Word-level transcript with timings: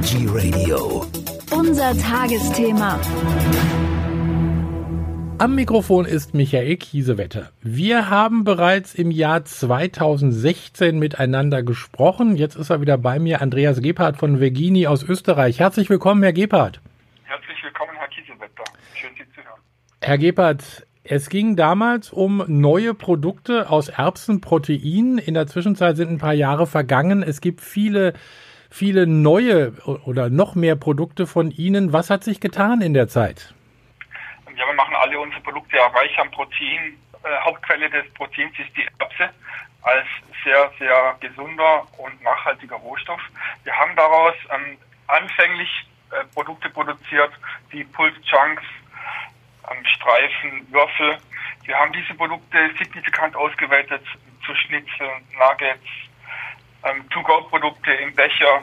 Energy 0.00 0.26
Radio. 0.28 1.04
Unser 1.50 1.94
Tagesthema. 1.98 2.98
Am 5.36 5.54
Mikrofon 5.54 6.06
ist 6.06 6.32
Michael 6.32 6.78
Kiesewetter. 6.78 7.50
Wir 7.60 8.08
haben 8.08 8.44
bereits 8.44 8.94
im 8.94 9.10
Jahr 9.10 9.44
2016 9.44 10.98
miteinander 10.98 11.62
gesprochen. 11.62 12.36
Jetzt 12.36 12.56
ist 12.56 12.70
er 12.70 12.80
wieder 12.80 12.96
bei 12.96 13.18
mir, 13.18 13.42
Andreas 13.42 13.82
Gebhardt 13.82 14.16
von 14.16 14.38
Vergini 14.38 14.86
aus 14.86 15.02
Österreich. 15.02 15.60
Herzlich 15.60 15.90
willkommen, 15.90 16.22
Herr 16.22 16.32
Gebhardt. 16.32 16.80
Herzlich 17.24 17.62
willkommen, 17.62 17.92
Herr 17.98 18.08
Kiesewetter. 18.08 18.64
Schön, 18.94 19.10
Sie 19.18 19.30
zu 19.34 19.46
hören. 19.46 19.60
Herr 20.00 20.16
Gebhardt, 20.16 20.86
es 21.04 21.28
ging 21.28 21.56
damals 21.56 22.10
um 22.10 22.42
neue 22.46 22.94
Produkte 22.94 23.68
aus 23.68 23.88
Erbsenprotein. 23.90 25.18
In 25.18 25.34
der 25.34 25.46
Zwischenzeit 25.46 25.98
sind 25.98 26.10
ein 26.10 26.18
paar 26.18 26.32
Jahre 26.32 26.66
vergangen. 26.66 27.22
Es 27.22 27.42
gibt 27.42 27.60
viele, 27.60 28.14
viele 28.70 29.06
neue 29.06 29.72
oder 30.04 30.30
noch 30.30 30.54
mehr 30.54 30.76
Produkte 30.76 31.26
von 31.26 31.50
Ihnen. 31.50 31.92
Was 31.92 32.08
hat 32.10 32.24
sich 32.24 32.40
getan 32.40 32.80
in 32.80 32.94
der 32.94 33.08
Zeit? 33.08 33.54
Ja, 34.56 34.66
wir 34.66 34.74
machen 34.74 34.94
alle 34.94 35.18
unsere 35.18 35.40
Produkte 35.42 35.76
ja 35.76 35.86
reich 35.88 36.18
an 36.18 36.30
Protein. 36.30 36.96
Äh, 37.22 37.44
Hauptquelle 37.44 37.90
des 37.90 38.08
Proteins 38.14 38.52
ist 38.58 38.74
die 38.76 38.86
Erbse 38.98 39.30
als 39.82 40.06
sehr, 40.44 40.70
sehr 40.78 41.16
gesunder 41.20 41.86
und 41.98 42.22
nachhaltiger 42.22 42.76
Rohstoff. 42.76 43.20
Wir 43.64 43.74
haben 43.74 43.94
daraus 43.96 44.34
ähm, 44.54 44.78
anfänglich 45.08 45.68
äh, 46.10 46.24
Produkte 46.34 46.70
produziert, 46.70 47.32
wie 47.70 47.84
Pulse 47.84 48.20
Chunks, 48.22 48.62
Streifen, 49.84 50.66
Würfel. 50.70 51.18
Wir 51.64 51.76
haben 51.76 51.92
diese 51.92 52.14
Produkte 52.14 52.58
signifikant 52.78 53.36
ausgeweitet 53.36 54.02
zu 54.44 54.54
Schnitzeln, 54.54 55.24
Nuggets, 55.38 55.86
ähm, 56.84 57.08
To-Go-Produkte 57.10 57.92
im 57.92 58.14
Becher 58.14 58.62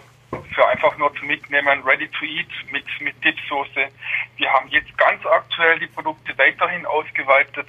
für 0.54 0.68
einfach 0.68 0.98
nur 0.98 1.14
zu 1.16 1.26
mitnehmen, 1.26 1.84
ready 1.84 2.08
to 2.10 2.26
eat 2.26 2.50
mit, 2.72 2.86
mit 3.00 3.24
Dipsoße. 3.24 3.88
Wir 4.38 4.52
haben 4.52 4.68
jetzt 4.70 4.96
ganz 4.98 5.26
aktuell 5.26 5.80
die 5.80 5.88
Produkte 5.88 6.38
weiterhin 6.38 6.86
ausgeweitet 6.86 7.68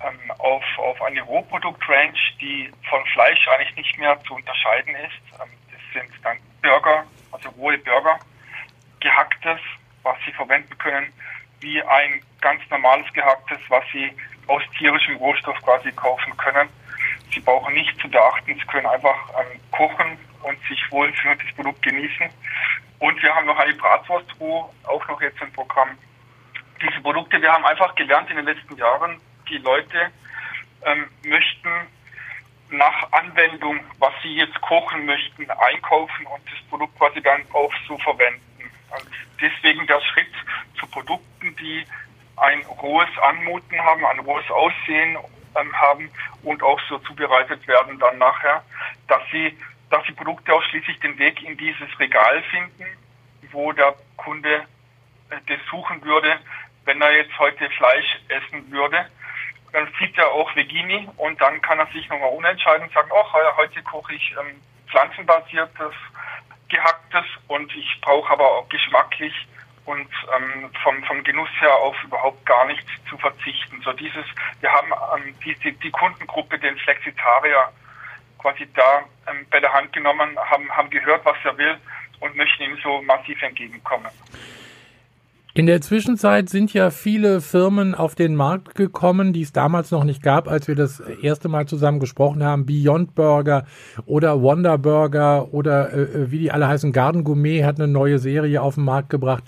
ähm, 0.00 0.30
auf, 0.38 0.64
auf 0.78 1.02
eine 1.02 1.22
Rohprodukt-Range, 1.22 2.18
die 2.40 2.70
von 2.88 3.04
Fleisch 3.06 3.48
eigentlich 3.48 3.76
nicht 3.76 3.98
mehr 3.98 4.18
zu 4.24 4.34
unterscheiden 4.34 4.94
ist. 4.96 5.40
Ähm, 5.40 5.48
das 5.70 6.02
sind 6.02 6.24
dann 6.24 6.38
Burger, 6.62 7.04
also 7.32 7.48
rohe 7.50 7.78
Burger, 7.78 8.18
gehacktes, 9.00 9.58
was 10.02 10.16
Sie 10.24 10.32
verwenden 10.32 10.76
können 10.78 11.12
wie 11.62 11.82
ein 11.82 12.22
ganz 12.40 12.60
normales 12.70 13.10
gehacktes, 13.12 13.58
was 13.68 13.84
Sie 13.92 14.10
aus 14.48 14.62
tierischem 14.76 15.16
Rohstoff 15.16 15.56
quasi 15.62 15.92
kaufen 15.92 16.36
können. 16.36 16.68
Sie 17.32 17.40
brauchen 17.40 17.74
nicht 17.74 17.98
zu 18.00 18.08
beachten, 18.08 18.54
Sie 18.54 18.66
können 18.66 18.86
einfach 18.86 19.16
ähm, 19.30 19.60
kochen 19.70 20.18
und 20.42 20.58
sich 20.68 20.80
wohl 20.90 21.12
für 21.14 21.34
das 21.34 21.54
Produkt 21.54 21.82
genießen. 21.82 22.28
Und 22.98 23.22
wir 23.22 23.34
haben 23.34 23.46
noch 23.46 23.58
eine 23.58 23.74
Bratwurst 23.74 24.28
roh, 24.38 24.72
auch 24.84 25.08
noch 25.08 25.20
jetzt 25.20 25.40
im 25.40 25.52
Programm. 25.52 25.90
Diese 26.80 27.00
Produkte, 27.00 27.40
wir 27.40 27.52
haben 27.52 27.64
einfach 27.64 27.94
gelernt 27.94 28.30
in 28.30 28.36
den 28.36 28.44
letzten 28.44 28.76
Jahren, 28.76 29.20
die 29.48 29.58
Leute 29.58 30.10
ähm, 30.84 31.08
möchten 31.24 31.70
nach 32.70 33.12
Anwendung, 33.12 33.80
was 33.98 34.12
sie 34.22 34.34
jetzt 34.36 34.60
kochen 34.62 35.04
möchten, 35.04 35.50
einkaufen 35.50 36.26
und 36.26 36.42
das 36.46 36.60
Produkt 36.70 36.98
quasi 36.98 37.20
dann 37.20 37.42
auch 37.52 37.72
so 37.86 37.96
verwenden. 37.98 38.70
Und 38.90 39.08
deswegen 39.40 39.86
der 39.86 40.00
Schritt 40.00 40.32
zu 40.78 40.86
Produkten, 40.86 41.54
die 41.56 41.84
ein 42.36 42.62
rohes 42.80 43.10
Anmuten 43.18 43.78
haben, 43.78 44.04
ein 44.06 44.20
rohes 44.20 44.50
Aussehen 44.50 45.18
haben 45.54 46.10
und 46.42 46.62
auch 46.62 46.80
so 46.88 46.98
zubereitet 46.98 47.66
werden 47.66 47.98
dann 47.98 48.18
nachher, 48.18 48.64
dass 49.08 49.22
sie, 49.30 49.56
dass 49.90 50.02
die 50.04 50.12
Produkte 50.12 50.52
ausschließlich 50.52 51.00
den 51.00 51.18
Weg 51.18 51.42
in 51.42 51.56
dieses 51.56 51.88
Regal 51.98 52.42
finden, 52.50 52.86
wo 53.52 53.72
der 53.72 53.94
Kunde 54.16 54.66
äh, 55.30 55.36
das 55.46 55.58
suchen 55.70 56.02
würde, 56.04 56.38
wenn 56.84 57.00
er 57.00 57.16
jetzt 57.16 57.38
heute 57.38 57.68
Fleisch 57.70 58.20
essen 58.28 58.70
würde. 58.70 59.06
Dann 59.72 59.88
sieht 59.98 60.16
er 60.18 60.30
auch 60.32 60.54
Vegini 60.54 61.08
und 61.16 61.40
dann 61.40 61.60
kann 61.62 61.78
er 61.78 61.86
sich 61.86 62.08
nochmal 62.08 62.30
unentscheiden 62.30 62.86
und 62.86 62.92
sagen, 62.92 63.10
ach, 63.14 63.56
heute 63.56 63.82
koche 63.82 64.14
ich 64.14 64.34
ähm, 64.38 64.60
pflanzenbasiertes 64.90 65.94
gehacktes 66.68 67.24
und 67.48 67.74
ich 67.76 68.00
brauche 68.00 68.32
aber 68.32 68.44
auch 68.44 68.68
geschmacklich 68.68 69.34
und 69.84 70.08
ähm, 70.36 70.70
vom, 70.82 71.02
vom 71.04 71.24
Genuss 71.24 71.48
her 71.60 71.74
auf 71.74 71.96
überhaupt 72.04 72.44
gar 72.46 72.66
nichts 72.66 72.88
zu 73.08 73.18
verzichten. 73.18 73.80
So 73.82 73.92
dieses, 73.92 74.24
wir 74.60 74.70
haben 74.70 74.92
ähm, 75.16 75.34
die, 75.44 75.54
die, 75.56 75.72
die 75.72 75.90
Kundengruppe, 75.90 76.58
den 76.58 76.76
Flexitarier, 76.78 77.72
quasi 78.38 78.68
da 78.74 79.02
ähm, 79.28 79.46
bei 79.50 79.60
der 79.60 79.72
Hand 79.72 79.92
genommen, 79.92 80.38
haben, 80.38 80.70
haben 80.70 80.90
gehört, 80.90 81.24
was 81.24 81.36
er 81.44 81.56
will 81.58 81.76
und 82.20 82.36
möchten 82.36 82.62
ihm 82.62 82.78
so 82.82 83.02
massiv 83.02 83.40
entgegenkommen. 83.42 84.10
In 85.54 85.66
der 85.66 85.82
Zwischenzeit 85.82 86.48
sind 86.48 86.72
ja 86.72 86.88
viele 86.88 87.42
Firmen 87.42 87.94
auf 87.94 88.14
den 88.14 88.34
Markt 88.36 88.74
gekommen, 88.74 89.34
die 89.34 89.42
es 89.42 89.52
damals 89.52 89.90
noch 89.90 90.02
nicht 90.02 90.22
gab, 90.22 90.48
als 90.48 90.66
wir 90.66 90.74
das 90.74 91.00
erste 91.00 91.50
Mal 91.50 91.66
zusammen 91.66 92.00
gesprochen 92.00 92.42
haben. 92.42 92.64
Beyond 92.64 93.14
Burger 93.14 93.66
oder 94.06 94.40
Wonder 94.40 94.78
Burger 94.78 95.52
oder 95.52 95.92
äh, 95.92 96.02
äh, 96.04 96.30
wie 96.30 96.38
die 96.38 96.52
alle 96.52 96.68
heißen, 96.68 96.92
Garden 96.92 97.22
Gourmet 97.22 97.64
hat 97.64 97.78
eine 97.78 97.86
neue 97.86 98.18
Serie 98.18 98.62
auf 98.62 98.76
den 98.76 98.84
Markt 98.84 99.10
gebracht. 99.10 99.44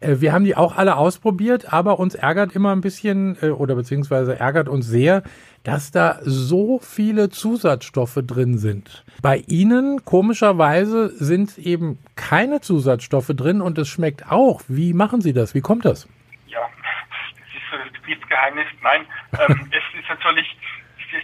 Äh, 0.00 0.16
wir 0.20 0.32
haben 0.32 0.44
die 0.44 0.56
auch 0.56 0.76
alle 0.76 0.96
ausprobiert, 0.96 1.72
aber 1.72 1.98
uns 1.98 2.14
ärgert 2.14 2.52
immer 2.52 2.72
ein 2.72 2.80
bisschen 2.80 3.36
äh, 3.42 3.50
oder 3.50 3.74
beziehungsweise 3.74 4.38
ärgert 4.38 4.68
uns 4.68 4.86
sehr, 4.86 5.22
dass 5.64 5.90
da 5.90 6.18
so 6.22 6.78
viele 6.78 7.28
Zusatzstoffe 7.28 8.20
drin 8.22 8.58
sind. 8.58 9.04
Bei 9.22 9.42
Ihnen, 9.48 10.04
komischerweise, 10.04 11.08
sind 11.08 11.58
eben 11.58 11.98
keine 12.14 12.60
Zusatzstoffe 12.60 13.32
drin 13.34 13.60
und 13.60 13.78
es 13.78 13.88
schmeckt 13.88 14.30
auch. 14.30 14.62
Wie 14.68 14.92
machen 14.92 15.20
Sie 15.20 15.32
das? 15.32 15.54
Wie 15.54 15.60
kommt 15.60 15.84
das? 15.84 16.08
Ja, 16.46 16.60
das 16.60 17.48
ist 17.54 17.70
so 17.70 17.76
das 17.78 17.92
Betriebsgeheimnis. 17.92 18.66
Nein, 18.82 19.06
ähm, 19.40 19.68
es 19.72 20.00
ist 20.00 20.08
natürlich, 20.08 20.56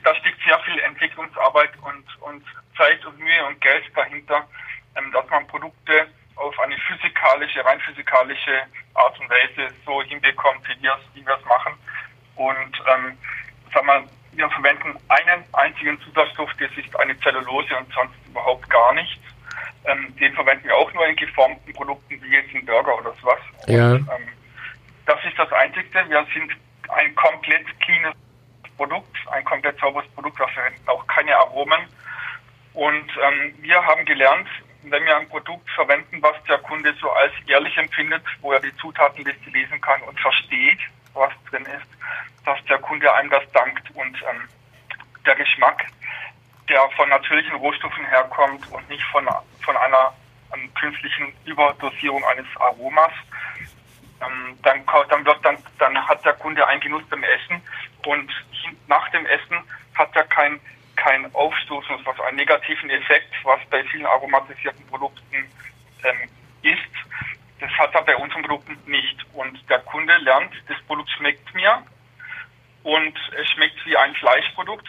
da 0.02 0.14
steckt 0.16 0.38
sehr 0.44 0.58
viel 0.60 0.78
Entwicklungsarbeit 0.80 1.70
und, 1.82 2.04
und 2.22 2.42
Zeit 2.76 3.04
und 3.06 3.18
Mühe 3.18 3.46
und 3.46 3.60
Geld 3.60 3.84
dahinter, 3.94 4.48
ähm, 4.96 5.12
dass 5.12 5.28
man 5.30 5.46
Produkte 5.46 6.08
auf 6.36 6.58
eine 6.60 6.76
physikalische, 6.78 7.64
rein 7.64 7.80
physikalische 7.80 8.62
Art 8.94 9.18
und 9.20 9.28
Weise 9.30 9.74
so 9.84 10.02
hinbekommt, 10.02 10.66
wie 10.68 10.82
wir 10.82 10.94
es 10.94 11.14
wie 11.14 11.22
machen. 11.22 11.74
Und 12.36 12.82
ähm, 12.94 13.18
sagen 13.72 13.86
wir, 13.86 14.04
wir 14.32 14.50
verwenden 14.50 14.96
einen 15.08 15.44
einzigen 15.52 16.00
Zusatzstoff, 16.00 16.50
das 16.58 16.70
ist 16.76 16.98
eine 16.98 17.18
Zellulose 17.20 17.76
und 17.76 17.92
sonst 17.92 18.14
überhaupt 18.26 18.68
gar 18.70 18.94
nichts. 18.94 19.22
Ähm, 19.84 20.14
den 20.16 20.32
verwenden 20.34 20.64
wir 20.64 20.76
auch 20.76 20.92
nur 20.94 21.06
in 21.06 21.16
geformten 21.16 21.72
Produkten, 21.72 22.22
wie 22.22 22.32
jetzt 22.32 22.54
ein 22.54 22.64
Burger 22.64 22.98
oder 22.98 23.12
sowas. 23.20 23.40
Ja. 23.66 23.92
Und, 23.92 24.08
ähm, 24.08 24.28
das 25.06 25.18
ist 25.24 25.38
das 25.38 25.52
Einzige. 25.52 26.08
Wir 26.08 26.26
sind 26.32 26.52
ein 26.88 27.14
komplett 27.14 27.66
cleanes 27.80 28.14
Produkt, 28.76 29.16
ein 29.30 29.44
komplett 29.44 29.78
sauberes 29.80 30.08
Produkt. 30.10 30.38
Wir 30.38 30.48
verwenden 30.48 30.88
auch 30.88 31.06
keine 31.08 31.36
Aromen. 31.36 31.80
Und 32.74 33.10
ähm, 33.22 33.54
wir 33.58 33.84
haben 33.84 34.04
gelernt, 34.04 34.48
wenn 34.84 35.04
wir 35.04 35.16
ein 35.16 35.28
Produkt 35.28 35.68
verwenden, 35.70 36.20
was 36.22 36.36
der 36.44 36.58
Kunde 36.58 36.94
so 37.00 37.10
als 37.10 37.32
ehrlich 37.46 37.76
empfindet, 37.76 38.22
wo 38.40 38.52
er 38.52 38.60
die 38.60 38.74
Zutatenliste 38.76 39.50
lesen 39.50 39.80
kann 39.80 40.02
und 40.02 40.18
versteht, 40.20 40.78
was 41.14 41.32
drin 41.50 41.66
ist, 41.66 41.86
dass 42.44 42.62
der 42.64 42.78
Kunde 42.78 43.12
einem 43.14 43.30
das 43.30 43.44
dankt 43.52 43.88
und 43.94 44.16
ähm, 44.22 44.48
der 45.24 45.34
Geschmack, 45.36 45.84
der 46.68 46.88
von 46.96 47.08
natürlichen 47.08 47.56
Rohstoffen 47.56 48.04
herkommt 48.06 48.70
und 48.72 48.88
nicht 48.88 49.04
von, 49.04 49.28
von 49.64 49.76
einer 49.76 50.12
ähm, 50.54 50.72
künstlichen 50.74 51.32
Überdosierung 51.44 52.24
eines 52.24 52.46
Aromas, 52.56 53.12
ähm, 54.20 54.58
dann, 54.62 54.84
dann, 55.08 55.24
wird 55.24 55.44
dann, 55.44 55.58
dann 55.78 56.08
hat 56.08 56.24
der 56.24 56.34
Kunde 56.34 56.66
einen 56.66 56.80
Genuss 56.80 57.02
beim 57.08 57.22
Essen 57.22 57.62
und 58.06 58.30
nach 58.88 59.08
dem 59.10 59.26
Essen 59.26 59.58
hat 59.94 60.14
er 60.16 60.24
kein 60.24 60.60
kein 61.02 61.34
Aufstoßen, 61.34 62.06
also 62.06 62.22
einen 62.22 62.36
negativen 62.36 62.88
Effekt, 62.90 63.32
was 63.42 63.60
bei 63.70 63.82
vielen 63.84 64.06
aromatisierten 64.06 64.86
Produkten 64.86 65.50
ähm, 66.04 66.28
ist. 66.62 66.92
Das 67.58 67.70
hat 67.72 67.94
er 67.94 68.02
bei 68.02 68.16
unseren 68.16 68.42
Produkten 68.42 68.78
nicht. 68.90 69.16
Und 69.34 69.58
der 69.68 69.80
Kunde 69.80 70.16
lernt, 70.18 70.52
das 70.68 70.80
Produkt 70.86 71.10
schmeckt 71.10 71.52
mir 71.54 71.82
und 72.84 73.18
es 73.40 73.48
schmeckt 73.50 73.84
wie 73.86 73.96
ein 73.96 74.14
Fleischprodukt, 74.14 74.86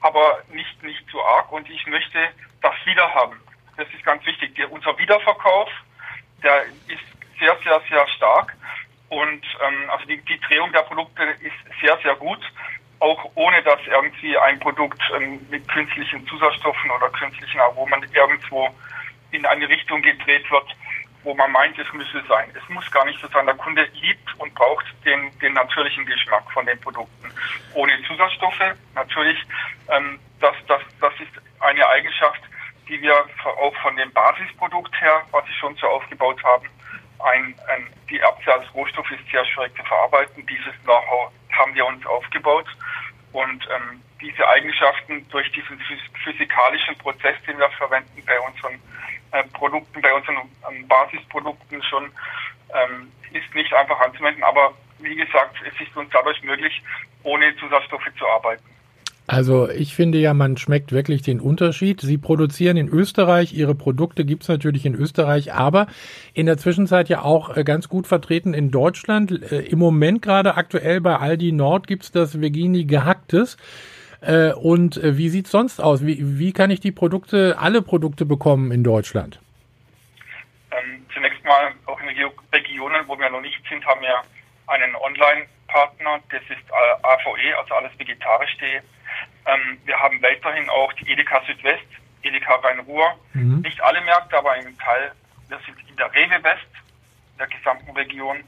aber 0.00 0.42
nicht, 0.52 0.82
nicht 0.82 1.08
zu 1.10 1.22
arg 1.22 1.50
und 1.52 1.68
ich 1.68 1.86
möchte 1.86 2.18
das 2.60 2.74
wieder 2.84 3.12
haben. 3.14 3.40
Das 3.76 3.88
ist 3.94 4.04
ganz 4.04 4.24
wichtig. 4.26 4.54
Der, 4.56 4.70
unser 4.70 4.96
Wiederverkauf, 4.98 5.70
der 6.42 6.64
ist 6.86 7.38
sehr, 7.38 7.56
sehr, 7.64 7.80
sehr 7.88 8.08
stark 8.08 8.56
und 9.08 9.44
ähm, 9.60 9.90
also 9.90 10.04
die, 10.06 10.18
die 10.22 10.40
Drehung 10.40 10.72
der 10.72 10.82
Produkte 10.82 11.22
ist 11.40 11.80
sehr, 11.80 11.98
sehr 12.02 12.14
gut 12.16 12.40
auch 13.02 13.30
ohne 13.34 13.60
dass 13.64 13.80
irgendwie 13.86 14.38
ein 14.38 14.60
Produkt 14.60 15.02
ähm, 15.16 15.44
mit 15.50 15.66
künstlichen 15.66 16.24
Zusatzstoffen 16.28 16.88
oder 16.92 17.10
künstlichen 17.10 17.58
Aromen 17.58 18.06
irgendwo 18.14 18.68
in 19.32 19.44
eine 19.44 19.68
Richtung 19.68 20.00
gedreht 20.02 20.48
wird, 20.50 20.66
wo 21.24 21.34
man 21.34 21.50
meint, 21.50 21.76
es 21.78 21.92
müsse 21.92 22.22
sein. 22.28 22.48
Es 22.54 22.68
muss 22.68 22.88
gar 22.92 23.04
nicht 23.04 23.20
so 23.20 23.26
sein. 23.28 23.46
Der 23.46 23.56
Kunde 23.56 23.82
liebt 23.94 24.38
und 24.38 24.54
braucht 24.54 24.86
den, 25.04 25.36
den 25.40 25.52
natürlichen 25.54 26.06
Geschmack 26.06 26.48
von 26.52 26.64
den 26.64 26.80
Produkten. 26.80 27.32
Ohne 27.74 27.92
Zusatzstoffe, 28.06 28.76
natürlich, 28.94 29.42
ähm, 29.88 30.20
das, 30.38 30.54
das, 30.68 30.82
das 31.00 31.12
ist 31.14 31.42
eine 31.58 31.86
Eigenschaft, 31.88 32.40
die 32.88 33.02
wir 33.02 33.16
auch 33.44 33.74
von 33.82 33.96
dem 33.96 34.12
Basisprodukt 34.12 34.94
her, 35.00 35.22
was 35.32 35.44
sie 35.46 35.54
schon 35.54 35.74
so 35.76 35.88
aufgebaut 35.88 36.42
haben, 36.44 36.68
ein, 37.18 37.54
ein, 37.68 37.86
die 38.10 38.18
Erbse 38.18 38.52
als 38.52 38.74
Rohstoff 38.74 39.10
ist 39.10 39.28
sehr 39.30 39.44
schwierig 39.46 39.74
zu 39.76 39.82
verarbeiten. 39.84 40.44
Dieses 40.46 40.74
Know-how 40.82 41.30
haben 41.52 41.74
wir 41.74 41.86
uns 41.86 42.04
aufgebaut 42.06 42.66
und 43.32 43.68
ähm, 43.74 44.02
diese 44.20 44.46
Eigenschaften 44.48 45.26
durch 45.30 45.50
diesen 45.52 45.78
physikalischen 46.24 46.96
Prozess, 46.98 47.36
den 47.46 47.58
wir 47.58 47.68
verwenden 47.70 48.22
bei 48.26 48.38
unseren 48.40 48.74
äh, 49.32 49.42
Produkten, 49.54 50.00
bei 50.00 50.12
unseren 50.14 50.36
ähm, 50.70 50.86
Basisprodukten 50.86 51.82
schon, 51.82 52.04
ähm, 52.74 53.10
ist 53.32 53.54
nicht 53.54 53.72
einfach 53.74 53.98
anzuwenden. 54.00 54.42
Aber 54.44 54.74
wie 54.98 55.16
gesagt, 55.16 55.56
es 55.66 55.80
ist 55.80 55.96
uns 55.96 56.10
dadurch 56.12 56.42
möglich, 56.42 56.82
ohne 57.22 57.56
Zusatzstoffe 57.56 58.08
zu 58.18 58.28
arbeiten. 58.28 58.64
Also 59.26 59.70
ich 59.70 59.94
finde 59.94 60.18
ja, 60.18 60.34
man 60.34 60.56
schmeckt 60.56 60.92
wirklich 60.92 61.22
den 61.22 61.40
Unterschied. 61.40 62.00
Sie 62.00 62.18
produzieren 62.18 62.76
in 62.76 62.88
Österreich, 62.88 63.52
Ihre 63.54 63.74
Produkte 63.74 64.24
gibt's 64.24 64.48
natürlich 64.48 64.84
in 64.84 64.94
Österreich, 64.94 65.52
aber 65.54 65.86
in 66.34 66.46
der 66.46 66.58
Zwischenzeit 66.58 67.08
ja 67.08 67.22
auch 67.22 67.56
äh, 67.56 67.64
ganz 67.64 67.88
gut 67.88 68.06
vertreten 68.06 68.52
in 68.52 68.70
Deutschland. 68.70 69.52
Äh, 69.52 69.60
Im 69.60 69.78
Moment 69.78 70.22
gerade 70.22 70.56
aktuell 70.56 71.00
bei 71.00 71.16
Aldi 71.16 71.52
Nord 71.52 71.86
gibt's 71.86 72.10
das 72.10 72.40
Vegini 72.40 72.84
Gehacktes. 72.84 73.56
Äh, 74.20 74.52
und 74.52 75.00
wie 75.02 75.28
sieht's 75.28 75.50
sonst 75.50 75.80
aus? 75.80 76.04
Wie, 76.04 76.38
wie 76.38 76.52
kann 76.52 76.70
ich 76.70 76.80
die 76.80 76.92
Produkte, 76.92 77.56
alle 77.58 77.80
Produkte 77.80 78.26
bekommen 78.26 78.72
in 78.72 78.84
Deutschland? 78.84 79.40
Ähm, 80.72 81.06
zunächst 81.14 81.44
mal 81.44 81.72
auch 81.86 82.00
in 82.00 82.08
Regionen, 82.52 83.00
wo 83.06 83.18
wir 83.18 83.30
noch 83.30 83.40
nicht 83.40 83.58
sind, 83.68 83.84
haben 83.86 84.00
wir 84.00 84.22
einen 84.66 84.94
Online-Partner, 85.72 86.20
das 86.30 86.42
ist 86.42 86.72
AVE, 86.72 87.58
also 87.58 87.74
alles 87.74 87.92
vegetarisch.de. 87.98 88.76
Ähm, 89.46 89.78
wir 89.84 89.98
haben 89.98 90.22
weiterhin 90.22 90.68
auch 90.70 90.92
die 90.94 91.10
Edeka 91.10 91.42
Südwest, 91.46 91.86
Edeka 92.22 92.54
Rhein-Ruhr. 92.56 93.14
Mhm. 93.34 93.60
Nicht 93.60 93.80
alle 93.82 94.00
Märkte, 94.02 94.38
aber 94.38 94.52
einen 94.52 94.76
Teil. 94.78 95.12
Wir 95.48 95.58
sind 95.66 95.76
in 95.88 95.96
der 95.96 96.12
Rewe 96.14 96.42
West, 96.44 96.70
der 97.38 97.46
gesamten 97.48 97.90
Region. 97.92 98.38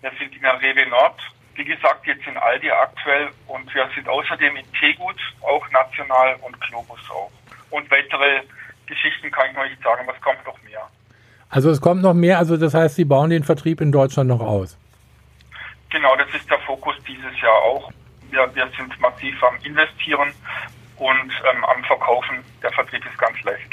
Wir 0.00 0.12
sind 0.18 0.34
in 0.34 0.42
der 0.42 0.60
Rewe 0.60 0.86
Nord. 0.88 1.20
Wie 1.54 1.64
gesagt, 1.64 2.06
jetzt 2.06 2.26
in 2.26 2.36
Aldi 2.36 2.70
aktuell. 2.70 3.30
Und 3.46 3.72
wir 3.74 3.88
sind 3.94 4.08
außerdem 4.08 4.56
in 4.56 4.72
Tegut, 4.72 5.18
auch 5.42 5.68
national 5.70 6.36
und 6.42 6.60
Globus 6.60 7.00
auch. 7.10 7.30
Und 7.70 7.90
weitere 7.90 8.42
Geschichten 8.86 9.30
kann 9.30 9.50
ich 9.50 9.56
noch 9.56 9.64
nicht 9.64 9.82
sagen, 9.82 10.02
aber 10.02 10.14
es 10.14 10.20
kommt 10.20 10.44
noch 10.44 10.60
mehr. 10.62 10.88
Also 11.48 11.70
es 11.70 11.80
kommt 11.80 12.02
noch 12.02 12.14
mehr, 12.14 12.38
also 12.38 12.56
das 12.56 12.72
heißt, 12.72 12.96
Sie 12.96 13.04
bauen 13.04 13.30
den 13.30 13.44
Vertrieb 13.44 13.80
in 13.80 13.92
Deutschland 13.92 14.28
noch 14.28 14.40
aus. 14.40 14.78
Genau, 15.92 16.16
das 16.16 16.28
ist 16.32 16.48
der 16.50 16.58
Fokus 16.60 16.94
dieses 17.06 17.38
Jahr 17.42 17.62
auch. 17.64 17.92
Wir, 18.30 18.50
wir 18.54 18.66
sind 18.78 18.98
massiv 18.98 19.42
am 19.44 19.56
Investieren 19.62 20.32
und 21.02 21.32
ähm, 21.52 21.64
am 21.64 21.84
Verkaufen. 21.84 22.38
Der 22.62 22.72
Vertrieb 22.72 23.04
ist 23.04 23.18
ganz 23.18 23.42
leicht. 23.42 23.70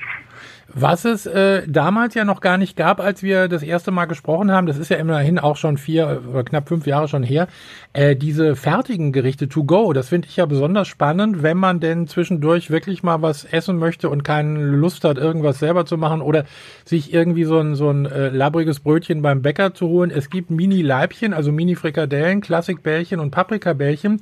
Was 0.71 1.03
es 1.03 1.25
äh, 1.25 1.63
damals 1.67 2.13
ja 2.13 2.25
noch 2.25 2.41
gar 2.41 2.57
nicht 2.57 2.77
gab, 2.77 2.99
als 2.99 3.23
wir 3.23 3.47
das 3.47 3.63
erste 3.63 3.89
Mal 3.89 4.05
gesprochen 4.05 4.51
haben, 4.51 4.67
das 4.67 4.77
ist 4.77 4.89
ja 4.89 4.97
immerhin 4.97 5.39
auch 5.39 5.55
schon 5.55 5.77
vier 5.77 6.21
oder 6.29 6.43
knapp 6.43 6.67
fünf 6.67 6.85
Jahre 6.85 7.07
schon 7.07 7.23
her, 7.23 7.47
äh, 7.93 8.15
diese 8.15 8.55
fertigen 8.55 9.11
Gerichte 9.11 9.49
to 9.49 9.63
go, 9.63 9.93
das 9.93 10.09
finde 10.09 10.27
ich 10.27 10.37
ja 10.37 10.45
besonders 10.45 10.87
spannend, 10.87 11.41
wenn 11.41 11.57
man 11.57 11.79
denn 11.79 12.07
zwischendurch 12.07 12.69
wirklich 12.69 13.01
mal 13.01 13.23
was 13.23 13.45
essen 13.45 13.77
möchte 13.79 14.09
und 14.09 14.23
keine 14.23 14.59
Lust 14.59 15.03
hat, 15.05 15.17
irgendwas 15.17 15.57
selber 15.57 15.85
zu 15.85 15.97
machen 15.97 16.21
oder 16.21 16.45
sich 16.85 17.13
irgendwie 17.13 17.45
so 17.45 17.57
ein, 17.57 17.73
so 17.73 17.89
ein 17.89 18.05
äh, 18.05 18.29
labriges 18.29 18.79
Brötchen 18.79 19.23
beim 19.23 19.41
Bäcker 19.41 19.73
zu 19.73 19.87
holen. 19.87 20.11
Es 20.11 20.29
gibt 20.29 20.51
Mini-Leibchen, 20.51 21.33
also 21.33 21.51
Mini-Frikadellen, 21.51 22.41
Klassikbällchen 22.41 23.19
und 23.19 23.31
Paprikabällchen 23.31 24.21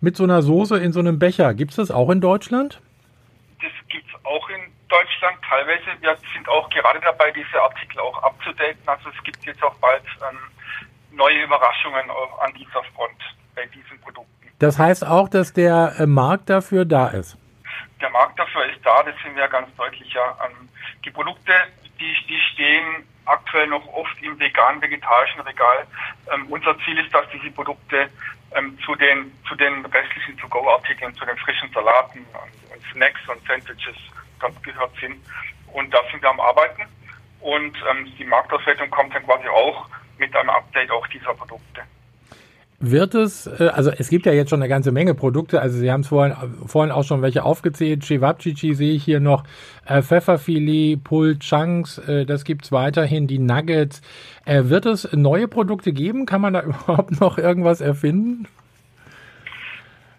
mit 0.00 0.16
so 0.16 0.24
einer 0.24 0.42
Soße 0.42 0.78
in 0.78 0.92
so 0.92 1.00
einem 1.00 1.18
Becher. 1.18 1.54
Gibt 1.54 1.72
es 1.72 1.76
das 1.76 1.90
auch 1.90 2.10
in 2.10 2.20
Deutschland? 2.20 2.80
Das 3.60 3.72
gibt 3.88 4.06
es 4.08 4.24
auch 4.24 4.48
in 4.50 4.60
Deutschland 4.88 5.36
teilweise. 5.48 6.00
Wir 6.00 6.16
sind 6.34 6.48
auch 6.48 6.68
gerade 6.70 7.00
dabei, 7.00 7.30
diese 7.32 7.60
Artikel 7.60 7.98
auch 8.00 8.22
abzudaten. 8.22 8.80
Also 8.86 9.10
es 9.16 9.24
gibt 9.24 9.44
jetzt 9.44 9.62
auch 9.62 9.74
bald 9.76 10.02
ähm, 10.30 10.38
neue 11.16 11.42
Überraschungen 11.42 12.10
an 12.40 12.52
dieser 12.54 12.82
Front 12.94 13.18
bei 13.54 13.66
diesen 13.66 14.00
Produkten. 14.00 14.28
Das 14.58 14.78
heißt 14.78 15.06
auch, 15.06 15.28
dass 15.28 15.52
der 15.52 15.94
äh, 15.98 16.06
Markt 16.06 16.50
dafür 16.50 16.84
da 16.84 17.08
ist? 17.08 17.36
Der 18.00 18.10
Markt 18.10 18.38
dafür 18.38 18.64
ist 18.66 18.84
da, 18.84 19.02
das 19.02 19.14
sind 19.22 19.34
wir 19.36 19.48
ganz 19.48 19.68
deutlich. 19.76 20.12
Ja. 20.12 20.36
Ähm, 20.46 20.68
die 21.04 21.10
Produkte, 21.10 21.52
die, 21.98 22.14
die 22.28 22.40
stehen 22.52 23.04
aktuell 23.28 23.66
noch 23.66 23.86
oft 23.88 24.22
im 24.22 24.38
vegan-vegetarischen 24.38 25.40
Regal. 25.42 25.86
Ähm, 26.32 26.46
unser 26.48 26.78
Ziel 26.80 26.98
ist, 26.98 27.12
dass 27.12 27.26
diese 27.30 27.50
Produkte 27.50 28.08
ähm, 28.54 28.78
zu 28.84 28.94
den 28.94 29.32
zu 29.48 29.54
den 29.54 29.84
restlichen 29.86 30.36
To-Go-Artikeln, 30.38 31.14
zu 31.14 31.24
den 31.24 31.36
frischen 31.38 31.70
Salaten 31.72 32.20
und, 32.20 32.74
und 32.74 32.84
Snacks 32.92 33.20
und 33.28 33.46
Sandwiches 33.46 33.96
ganz 34.38 34.60
gehört 34.62 34.92
sind. 35.00 35.16
Und 35.72 35.92
da 35.92 35.98
sind 36.10 36.22
wir 36.22 36.30
am 36.30 36.40
Arbeiten. 36.40 36.82
Und 37.40 37.76
ähm, 37.90 38.12
die 38.18 38.24
Marktauswertung 38.24 38.90
kommt 38.90 39.14
dann 39.14 39.24
quasi 39.24 39.48
auch 39.48 39.88
mit 40.18 40.34
einem 40.34 40.50
Update 40.50 40.90
auch 40.90 41.06
dieser 41.08 41.34
Produkte. 41.34 41.82
Wird 42.80 43.16
es, 43.16 43.48
äh, 43.48 43.70
also 43.74 43.90
es 43.90 44.08
gibt 44.08 44.24
ja 44.24 44.32
jetzt 44.32 44.50
schon 44.50 44.62
eine 44.62 44.68
ganze 44.68 44.92
Menge 44.92 45.14
Produkte, 45.14 45.60
also 45.60 45.78
Sie 45.78 45.90
haben 45.90 46.02
es 46.02 46.08
vorhin, 46.08 46.36
vorhin 46.64 46.92
auch 46.92 47.02
schon 47.02 47.22
welche 47.22 47.42
aufgezählt, 47.42 48.04
Chewabchichi 48.04 48.74
sehe 48.74 48.94
ich 48.94 49.02
hier 49.02 49.18
noch, 49.18 49.42
äh, 49.84 50.00
Pfefferfilet, 50.00 51.02
Pulled 51.02 51.40
Chunks, 51.40 51.98
äh, 51.98 52.24
das 52.24 52.44
gibt's 52.44 52.70
weiterhin, 52.70 53.26
die 53.26 53.40
Nuggets. 53.40 54.00
Äh, 54.44 54.64
wird 54.64 54.86
es 54.86 55.12
neue 55.12 55.48
Produkte 55.48 55.92
geben? 55.92 56.24
Kann 56.24 56.40
man 56.40 56.52
da 56.52 56.62
überhaupt 56.62 57.20
noch 57.20 57.36
irgendwas 57.36 57.80
erfinden? 57.80 58.46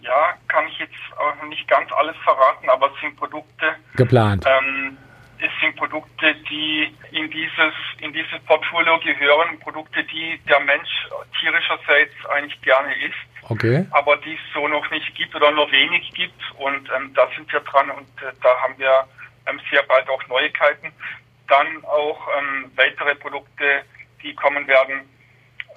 Ja, 0.01 0.33
kann 0.49 0.65
ich 0.67 0.79
jetzt 0.79 0.93
auch 1.17 1.47
nicht 1.47 1.65
ganz 1.67 1.89
alles 1.93 2.15
verraten, 2.23 2.69
aber 2.69 2.87
es 2.87 2.99
sind 2.99 3.15
Produkte 3.15 3.67
geplant. 3.95 4.45
Ähm, 4.45 4.88
Produkte, 5.79 6.35
die 6.49 6.93
in 7.11 7.31
dieses, 7.31 7.73
in 8.01 8.11
dieses 8.11 8.39
Portfolio 8.45 8.99
gehören, 8.99 9.57
Produkte, 9.59 10.03
die 10.03 10.37
der 10.47 10.59
Mensch 10.59 10.89
tierischerseits 11.39 12.13
eigentlich 12.29 12.61
gerne 12.61 12.93
isst, 12.95 13.49
okay. 13.49 13.85
aber 13.91 14.17
die 14.17 14.33
es 14.33 14.53
so 14.53 14.67
noch 14.67 14.89
nicht 14.91 15.15
gibt 15.15 15.33
oder 15.35 15.51
nur 15.51 15.71
wenig 15.71 16.13
gibt. 16.13 16.41
Und 16.57 16.89
ähm, 16.95 17.13
da 17.15 17.27
sind 17.35 17.51
wir 17.51 17.61
dran 17.61 17.89
und 17.91 18.09
äh, 18.21 18.33
da 18.43 18.49
haben 18.61 18.77
wir 18.77 19.07
ähm, 19.47 19.59
sehr 19.71 19.83
bald 19.83 20.07
auch 20.09 20.27
Neuigkeiten. 20.27 20.91
Dann 21.47 21.83
auch 21.85 22.19
ähm, 22.37 22.71
weitere 22.75 23.15
Produkte, 23.15 23.83
die 24.21 24.35
kommen 24.35 24.67
werden, 24.67 25.01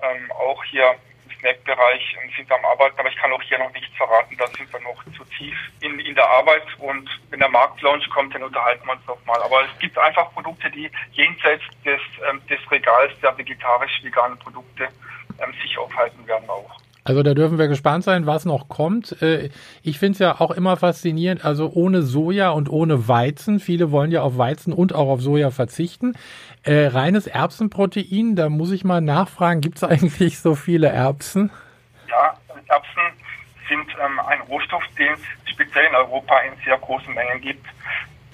ähm, 0.03 0.33
auch 0.33 0.63
hier 0.65 0.97
Snack-Bereich 1.43 2.17
sind 2.37 2.49
wir 2.49 2.57
am 2.57 2.65
Arbeiten, 2.65 2.99
aber 2.99 3.09
ich 3.09 3.17
kann 3.17 3.33
auch 3.33 3.43
hier 3.43 3.59
noch 3.59 3.73
nichts 3.73 3.95
verraten, 3.97 4.37
da 4.39 4.47
sind 4.57 4.73
wir 4.73 4.81
noch 4.81 5.03
zu 5.17 5.25
tief 5.37 5.57
in, 5.81 5.99
in 5.99 6.15
der 6.15 6.29
Arbeit 6.29 6.63
und 6.79 7.09
wenn 7.31 7.41
der 7.41 7.49
Marktlaunch 7.49 8.09
kommt, 8.11 8.35
dann 8.35 8.45
unterhalten 8.45 8.87
wir 8.87 8.93
uns 8.93 9.07
nochmal. 9.07 9.43
Aber 9.43 9.65
es 9.65 9.79
gibt 9.81 9.99
einfach 9.99 10.33
Produkte, 10.33 10.71
die 10.71 10.91
jenseits 11.11 11.65
des, 11.85 12.01
ähm, 12.31 12.41
des 12.47 12.59
Regals 12.71 13.13
der 13.21 13.37
vegetarisch-veganen 13.37 14.39
Produkte 14.39 14.89
ähm, 15.41 15.53
sich 15.61 15.77
aufhalten 15.77 16.25
werden 16.29 16.49
auch. 16.49 16.81
Also 17.05 17.23
da 17.25 17.35
dürfen 17.35 17.59
wir 17.59 17.67
gespannt 17.67 18.05
sein, 18.05 18.27
was 18.27 18.45
noch 18.45 18.69
kommt. 18.69 19.21
Äh, 19.23 19.51
ich 19.83 19.99
finde 19.99 20.13
es 20.13 20.19
ja 20.21 20.41
auch 20.41 20.53
immer 20.53 20.77
faszinierend, 20.77 21.45
also 21.45 21.71
ohne 21.73 22.03
Soja 22.03 22.51
und 22.51 22.71
ohne 22.71 23.09
Weizen. 23.09 23.59
Viele 23.59 23.91
wollen 23.91 24.13
ja 24.13 24.23
auf 24.23 24.39
Weizen 24.39 24.73
und 24.73 24.95
auch 24.95 25.09
auf 25.09 25.21
Soja 25.21 25.51
verzichten. 25.51 26.15
Äh, 26.63 26.87
reines 26.87 27.27
Erbsenprotein, 27.27 28.37
da 28.37 28.49
muss 28.49 28.71
ich 28.71 28.85
mal 28.85 29.01
nachfragen, 29.01 29.61
gibt 29.61 29.79
es 29.79 29.85
eigentlich 29.89 30.39
so 30.39 30.55
viele 30.55 30.89
Erbsen? 30.89 31.51
Ja, 32.09 32.37
Erbsen 32.69 33.03
sind 33.69 33.87
ähm, 34.05 34.21
ein 34.21 34.41
Rohstoff, 34.43 34.85
den 34.97 35.13
es 35.15 35.51
speziell 35.51 35.87
in 35.87 35.95
Europa 35.95 36.39
in 36.41 36.53
sehr 36.65 36.79
großen 36.79 37.13
Mengen 37.15 37.41
gibt. 37.41 37.67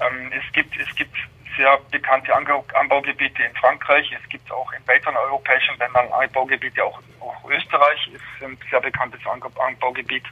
Ähm, 0.01 0.31
es 0.37 0.53
gibt. 0.53 0.75
Es 0.79 0.95
gibt 0.95 1.17
sehr 1.59 1.79
bekannte 1.91 2.33
Anbaugebiete 2.35 3.43
in 3.43 3.55
Frankreich. 3.57 4.11
Es 4.13 4.29
gibt 4.31 4.51
auch 4.51 4.73
in 4.73 4.87
weiteren 4.87 5.17
europäischen 5.17 5.77
Ländern 5.79 6.11
Anbaugebiete, 6.13 6.83
auch, 6.83 7.01
auch 7.21 7.51
Österreich 7.51 8.09
ist 8.15 8.23
ein 8.41 8.57
sehr 8.71 8.81
bekanntes 8.81 9.21
Anbaugebiet. 9.27 10.25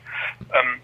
Ähm, 0.54 0.80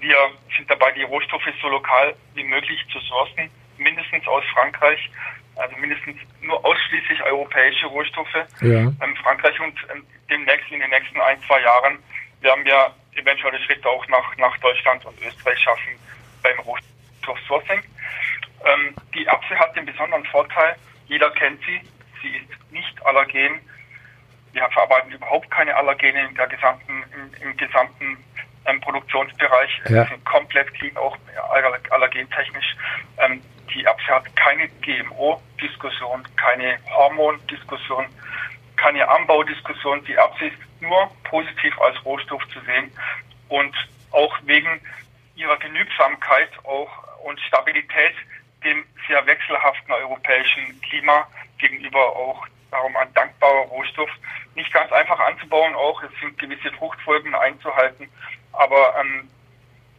wir 0.00 0.16
sind 0.56 0.68
dabei, 0.68 0.90
die 0.92 1.04
Rohstoffe 1.04 1.48
so 1.62 1.68
lokal 1.68 2.14
wie 2.34 2.44
möglich 2.44 2.84
zu 2.92 2.98
sourcen, 3.00 3.48
mindestens 3.78 4.26
aus 4.26 4.44
Frankreich, 4.52 5.10
also 5.56 5.76
mindestens 5.76 6.16
nur 6.42 6.62
ausschließlich 6.64 7.22
europäische 7.22 7.86
Rohstoffe. 7.86 8.34
Ja. 8.60 8.90
Ähm, 9.00 9.16
Frankreich 9.22 9.58
und 9.60 9.78
ähm, 9.94 10.04
demnächst 10.28 10.70
in 10.70 10.80
den 10.80 10.90
nächsten 10.90 11.20
ein, 11.20 11.40
zwei 11.46 11.60
Jahren 11.62 11.98
werden 12.40 12.64
wir 12.64 12.92
eventuelle 13.14 13.60
Schritte 13.60 13.88
auch 13.88 14.06
nach, 14.08 14.36
nach 14.36 14.56
Deutschland 14.58 15.04
und 15.06 15.16
Österreich 15.22 15.58
schaffen 15.60 15.96
beim 16.42 16.58
Rohstoffsourcing. 16.58 17.80
Ähm, 18.64 18.94
die 19.14 19.26
Erbse 19.26 19.58
hat 19.58 19.76
den 19.76 19.86
besonderen 19.86 20.24
Vorteil, 20.26 20.76
jeder 21.06 21.30
kennt 21.30 21.60
sie, 21.64 21.80
sie 22.22 22.36
ist 22.36 22.72
nicht 22.72 23.06
allergen. 23.06 23.60
Wir 24.52 24.68
verarbeiten 24.70 25.12
überhaupt 25.12 25.50
keine 25.50 25.74
Allergene 25.74 26.28
in 26.28 26.34
der 26.34 26.46
gesamten, 26.46 27.04
im, 27.12 27.48
im 27.48 27.56
gesamten 27.56 28.16
ähm, 28.66 28.80
Produktionsbereich. 28.80 29.82
Ja. 29.88 30.06
Sind 30.06 30.24
komplett 30.24 30.72
clean, 30.74 30.96
auch 30.96 31.16
allergentechnisch. 31.90 32.76
Ähm, 33.18 33.42
die 33.74 33.84
Erbse 33.84 34.06
hat 34.06 34.36
keine 34.36 34.68
GMO-Diskussion, 34.68 36.22
keine 36.36 36.78
Hormondiskussion, 36.90 38.06
keine 38.76 39.08
Anbaudiskussion. 39.08 40.04
Die 40.04 40.14
Erbse 40.14 40.46
ist 40.46 40.58
nur 40.80 41.10
positiv 41.24 41.78
als 41.80 42.02
Rohstoff 42.04 42.46
zu 42.48 42.60
sehen 42.60 42.92
und 43.48 43.74
auch 44.12 44.36
wegen 44.44 44.80
ihrer 45.34 45.56
Genügsamkeit 45.58 46.50
auch 46.64 46.88
und 47.24 47.40
Stabilität 47.40 48.14
sehr 49.06 49.24
wechselhaften 49.26 49.92
europäischen 49.92 50.80
Klima 50.82 51.26
gegenüber 51.58 52.16
auch 52.16 52.46
darum 52.70 52.96
ein 52.96 53.12
dankbarer 53.14 53.66
Rohstoff. 53.68 54.10
Nicht 54.54 54.72
ganz 54.72 54.90
einfach 54.92 55.18
anzubauen 55.20 55.74
auch, 55.74 56.02
es 56.02 56.10
sind 56.20 56.38
gewisse 56.38 56.70
Fruchtfolgen 56.72 57.34
einzuhalten, 57.34 58.08
aber 58.52 58.94
ähm, 59.00 59.28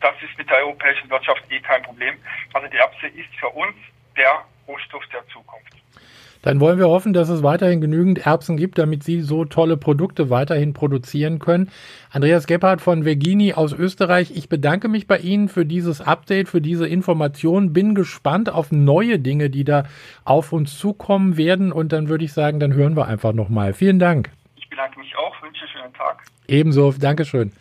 das 0.01 0.13
ist 0.21 0.37
mit 0.37 0.49
der 0.49 0.57
europäischen 0.57 1.09
Wirtschaft 1.09 1.43
eh 1.49 1.59
kein 1.59 1.81
Problem. 1.83 2.17
Also 2.53 2.67
die 2.67 2.77
Erbse 2.77 3.07
ist 3.07 3.33
für 3.39 3.49
uns 3.49 3.75
der 4.15 4.45
Rohstoff 4.67 5.03
der 5.11 5.25
Zukunft. 5.27 5.84
Dann 6.45 6.59
wollen 6.59 6.77
wir 6.77 6.87
hoffen, 6.87 7.11
dass 7.11 7.27
es 7.29 7.41
weiterhin 7.41 7.81
genügend 7.81 8.27
Erbsen 8.27 8.55
gibt, 8.55 8.77
damit 8.77 9.01
Sie 9.03 9.21
so 9.21 9.45
tolle 9.45 9.77
Produkte 9.77 10.29
weiterhin 10.29 10.73
produzieren 10.73 11.39
können. 11.39 11.71
Andreas 12.11 12.45
Gebhardt 12.45 12.81
von 12.81 13.01
Vergini 13.01 13.53
aus 13.53 13.73
Österreich, 13.73 14.31
ich 14.35 14.47
bedanke 14.47 14.87
mich 14.87 15.07
bei 15.07 15.17
Ihnen 15.17 15.49
für 15.49 15.65
dieses 15.65 16.01
Update, 16.01 16.47
für 16.47 16.61
diese 16.61 16.87
Information. 16.87 17.73
Bin 17.73 17.95
gespannt 17.95 18.53
auf 18.53 18.71
neue 18.71 19.17
Dinge, 19.17 19.49
die 19.49 19.63
da 19.63 19.85
auf 20.23 20.53
uns 20.53 20.77
zukommen 20.77 21.35
werden. 21.35 21.71
Und 21.71 21.91
dann 21.91 22.09
würde 22.09 22.25
ich 22.25 22.33
sagen, 22.33 22.59
dann 22.59 22.75
hören 22.75 22.95
wir 22.95 23.07
einfach 23.07 23.33
nochmal. 23.33 23.73
Vielen 23.73 23.97
Dank. 23.97 24.29
Ich 24.55 24.69
bedanke 24.69 24.99
mich 24.99 25.17
auch, 25.17 25.41
wünsche 25.41 25.61
einen 25.61 25.69
schönen 25.81 25.93
Tag. 25.95 26.21
Ebenso, 26.47 26.91
Dankeschön. 26.91 27.53